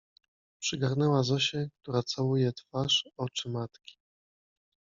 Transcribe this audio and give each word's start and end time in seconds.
Przygarnęła 0.59 1.23
Zosię, 1.23 1.69
która 1.81 2.03
całuje 2.03 2.53
twarz, 2.53 3.09
oczy 3.17 3.49
matki. 3.49 3.97